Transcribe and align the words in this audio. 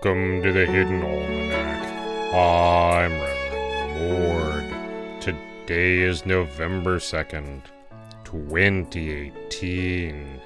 Welcome 0.00 0.44
to 0.44 0.52
the 0.52 0.64
Hidden 0.64 1.02
Almanac. 1.02 2.32
I'm 2.32 3.20
Reverend 3.20 3.98
Mord. 3.98 4.62
Today 5.20 6.02
is 6.02 6.24
November 6.24 7.00
2nd, 7.00 7.62
2018. 8.22 10.40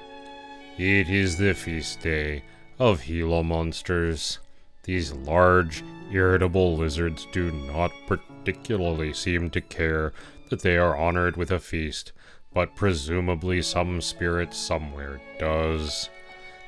It 0.79 1.07
is 1.07 1.37
the 1.37 1.53
feast 1.53 1.99
day 1.99 2.41
of 2.79 3.03
Gila 3.03 3.43
monsters. 3.43 4.39
These 4.85 5.13
large, 5.13 5.83
irritable 6.11 6.75
lizards 6.75 7.27
do 7.31 7.51
not 7.51 7.91
particularly 8.07 9.13
seem 9.13 9.51
to 9.51 9.61
care 9.61 10.13
that 10.49 10.61
they 10.61 10.77
are 10.77 10.97
honored 10.97 11.37
with 11.37 11.51
a 11.51 11.59
feast, 11.59 12.11
but 12.55 12.75
presumably 12.75 13.61
some 13.61 14.01
spirit 14.01 14.55
somewhere 14.55 15.21
does. 15.37 16.09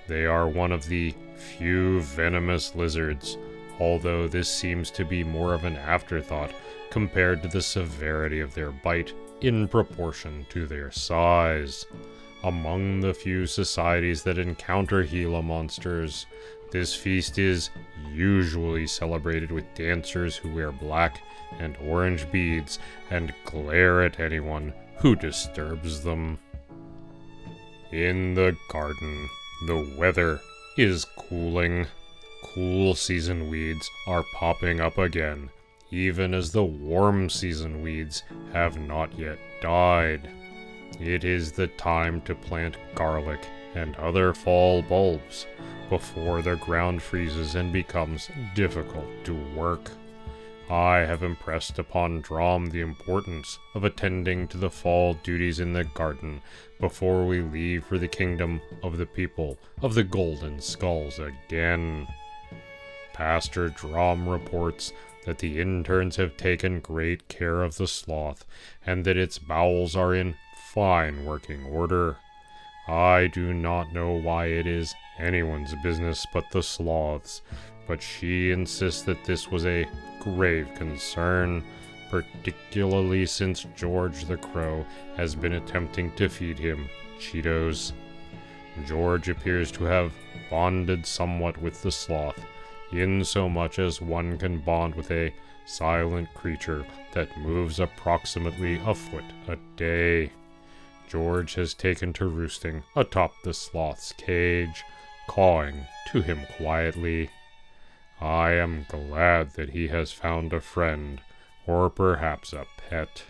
They 0.08 0.26
are 0.26 0.48
one 0.48 0.72
of 0.72 0.88
the 0.88 1.14
few 1.36 2.02
venomous 2.02 2.76
lizards, 2.76 3.38
although 3.80 4.28
this 4.28 4.50
seems 4.50 4.91
to 4.91 5.05
be 5.05 5.23
more 5.23 5.54
of 5.54 5.64
an 5.64 5.76
afterthought 5.76 6.54
compared 6.90 7.41
to 7.41 7.50
the 7.50 7.62
severity 7.62 8.40
of 8.40 8.54
their 8.54 8.72
bite 8.72 9.14
in 9.41 9.68
proportion 9.68 10.45
to 10.50 10.66
their 10.66 10.91
size. 10.91 11.86
Among 12.44 13.00
the 13.00 13.14
few 13.14 13.48
societies 13.48 14.23
that 14.23 14.38
encounter 14.38 15.04
Gila 15.04 15.41
monsters, 15.41 16.28
this 16.72 16.94
feast 16.94 17.40
is 17.40 17.70
usually 18.14 18.86
celebrated 18.86 19.52
with 19.52 19.73
dancers 19.73 20.36
who 20.36 20.53
wear 20.53 20.72
black 20.72 21.22
and 21.59 21.76
orange 21.78 22.30
beads 22.31 22.80
and 23.09 23.34
glare 23.45 24.03
at 24.03 24.20
anyone 24.20 24.73
who 24.98 25.16
disturbs 25.16 26.02
them. 26.03 26.38
In 27.92 28.34
the 28.34 28.56
garden, 28.70 29.30
the 29.65 29.95
weather 29.97 30.39
is 30.77 31.05
cooling. 31.17 31.88
Cool 32.44 32.95
season 32.95 33.49
weeds 33.49 33.89
are 34.07 34.23
popping 34.33 34.80
up 34.80 34.97
again, 34.97 35.49
even 35.91 36.33
as 36.33 36.52
the 36.52 36.63
warm 36.63 37.30
season 37.30 37.81
weeds 37.81 38.23
have 38.53 38.80
not 38.80 39.17
yet 39.17 39.39
died. 39.61 40.30
It 40.99 41.23
is 41.23 41.52
the 41.52 41.67
time 41.67 42.22
to 42.22 42.35
plant 42.35 42.77
garlic 42.94 43.45
and 43.73 43.95
other 43.97 44.33
fall 44.33 44.81
bulbs 44.81 45.45
before 45.89 46.41
the 46.41 46.55
ground 46.55 47.02
freezes 47.02 47.55
and 47.55 47.73
becomes 47.73 48.29
difficult 48.55 49.05
to 49.25 49.33
work. 49.55 49.91
I 50.69 50.99
have 50.99 51.21
impressed 51.21 51.77
upon 51.77 52.21
Drom 52.21 52.67
the 52.67 52.81
importance 52.81 53.59
of 53.75 53.83
attending 53.83 54.47
to 54.47 54.58
the 54.58 54.72
fall 54.72 55.13
duties 55.13 55.59
in 55.59 55.73
the 55.73 55.83
garden 55.83 56.41
before 56.80 57.25
we 57.27 57.41
leave 57.41 57.85
for 57.85 57.99
the 57.99 58.07
kingdom 58.07 58.61
of 58.81 58.97
the 58.97 59.05
people 59.05 59.59
of 59.83 59.94
the 59.94 60.03
Golden 60.03 60.59
Skulls 60.59 61.19
again. 61.19 62.07
Pastor 63.13 63.69
Drom 63.69 64.27
reports 64.27 64.91
that 65.25 65.38
the 65.38 65.61
interns 65.61 66.16
have 66.16 66.35
taken 66.35 66.79
great 66.79 67.27
care 67.27 67.63
of 67.63 67.77
the 67.77 67.88
sloth 67.88 68.45
and 68.85 69.05
that 69.05 69.17
its 69.17 69.38
bowels 69.38 69.95
are 69.95 70.16
in 70.16 70.35
fine 70.73 71.25
working 71.25 71.63
order. 71.66 72.17
I 72.88 73.27
do 73.27 73.53
not 73.53 73.94
know 73.94 74.11
why 74.11 74.47
it 74.47 74.67
is 74.67 74.95
anyone's 75.17 75.73
business 75.83 76.25
but 76.33 76.50
the 76.52 76.61
sloth's, 76.61 77.41
but 77.88 78.02
she 78.02 78.52
insists 78.52 79.02
that 79.03 79.23
this 79.23 79.50
was 79.50 79.66
a 79.66 79.88
grave 80.19 80.67
concern, 80.75 81.64
particularly 82.09 83.25
since 83.25 83.66
George 83.75 84.25
the 84.25 84.38
Crow 84.38 84.86
has 85.17 85.36
been 85.36 85.53
attempting 85.53 86.11
to 86.16 86.30
feed 86.30 86.58
him 86.58 86.89
Cheetos. 87.19 87.94
George 88.86 89.30
appears 89.30 89.72
to 89.72 89.83
have 89.86 90.11
bonded 90.50 91.06
somewhat 91.06 91.58
with 91.61 91.81
the 91.81 91.91
sloth, 91.91 92.44
in 92.91 93.23
so 93.23 93.47
much 93.47 93.80
as 93.80 94.02
one 94.02 94.38
can 94.38 94.59
bond 94.59 94.96
with 94.96 95.12
a 95.12 95.34
silent 95.66 96.31
creature 96.34 96.85
that 97.13 97.38
moves 97.38 97.79
approximately 97.79 98.79
a 98.85 98.94
foot 98.94 99.23
a 99.47 99.57
day. 99.75 100.31
George 101.07 101.56
has 101.56 101.73
taken 101.73 102.12
to 102.13 102.28
roosting 102.28 102.84
atop 102.96 103.34
the 103.44 103.53
sloth's 103.53 104.12
cage, 104.13 104.84
cawing 105.28 105.85
to 106.12 106.22
him 106.22 106.40
quietly. 106.57 107.29
I 108.22 108.52
am 108.53 108.86
glad 108.90 109.52
that 109.56 109.72
he 109.72 109.90
has 109.90 110.12
found 110.12 110.53
a 110.53 110.62
friend, 110.62 111.22
or 111.68 111.90
perhaps 111.90 112.53
a 112.53 112.66
pet. 112.78 113.24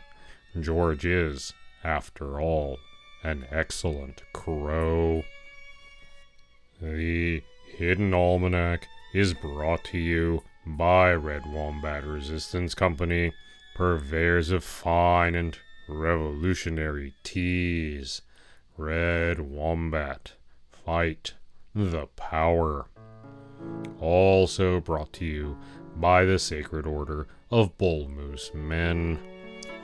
George 0.60 1.06
is, 1.06 1.54
after 1.84 2.40
all, 2.40 2.78
an 3.24 3.46
excellent 3.52 4.22
crow. 4.34 5.24
The 6.82 7.42
Hidden 7.78 8.14
Almanac 8.14 8.88
is 9.14 9.34
brought 9.34 9.84
to 9.86 9.98
you 9.98 10.44
by 10.66 11.14
Red 11.14 11.46
Wombat 11.46 12.04
Resistance 12.06 12.76
Company, 12.76 13.34
purveyors 13.76 14.52
of 14.52 14.64
fine 14.64 15.36
and 15.36 15.58
revolutionary 15.88 17.14
teas. 17.24 18.22
Red 18.78 19.40
Wombat, 19.40 20.34
fight 20.86 21.34
the 21.74 22.08
power 22.16 22.88
also 24.00 24.80
brought 24.80 25.12
to 25.14 25.26
you 25.26 25.58
by 25.98 26.26
the 26.26 26.38
Sacred 26.38 26.86
Order 26.86 27.28
of 27.52 27.78
Bull 27.78 28.08
Moose 28.10 28.52
Men. 28.54 29.20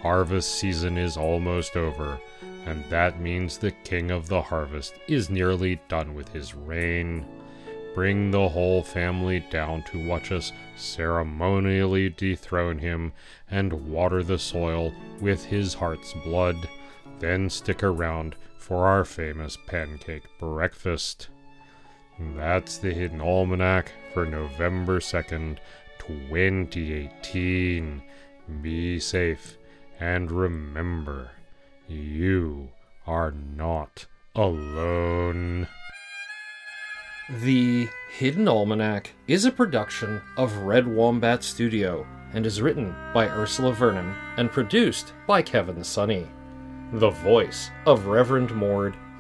Harvest 0.02 0.56
season 0.56 0.98
is 0.98 1.18
almost 1.18 1.76
over, 1.76 2.20
and 2.66 2.84
that 2.90 3.22
means 3.22 3.58
the 3.58 3.72
King 3.72 4.12
of 4.12 4.28
the 4.28 4.42
Harvest 4.42 4.96
is 5.08 5.30
nearly 5.30 5.80
done 5.88 6.14
with 6.14 6.30
his 6.30 6.54
reign. 6.54 7.26
Bring 7.94 8.32
the 8.32 8.50
whole 8.50 8.84
family 8.84 9.42
down 9.52 9.84
to 9.92 10.08
watch 10.08 10.32
us 10.32 10.54
ceremonially 10.78 12.10
dethrone 12.10 12.80
him 12.80 13.12
and 13.50 13.90
water 13.92 14.24
the 14.24 14.40
soil 14.40 14.94
with 15.20 15.46
his 15.46 15.74
heart's 15.74 16.14
blood. 16.24 16.70
Then 17.20 17.50
stick 17.50 17.84
around 17.84 18.36
for 18.58 18.88
our 18.88 19.04
famous 19.04 19.58
pancake 19.68 20.24
breakfast. 20.40 21.30
That's 22.36 22.78
the 22.78 22.94
Hidden 22.94 23.22
Almanac 23.22 23.92
for 24.14 24.26
November 24.26 25.00
2nd, 25.00 25.58
2018. 26.00 28.02
Be 28.62 29.00
safe 29.00 29.58
and 30.00 30.32
remember, 30.32 31.32
you 31.88 32.70
are 33.08 33.32
not 33.32 34.06
alone. 34.36 35.68
The 37.30 37.88
Hidden 38.12 38.48
Almanac 38.48 39.12
is 39.28 39.46
a 39.46 39.52
production 39.52 40.22
of 40.38 40.56
Red 40.58 40.88
Wombat 40.88 41.44
Studio 41.44 42.06
and 42.34 42.46
is 42.46 42.62
written 42.62 42.96
by 43.14 43.28
Ursula 43.28 43.74
Vernon 43.74 44.16
and 44.38 44.52
produced 44.52 45.14
by 45.28 45.42
Kevin 45.42 45.84
Sonney. 45.84 46.28
The 46.94 47.10
voice 47.10 47.70
of 47.86 48.08
Reverend 48.08 48.54
Mord 48.54 48.96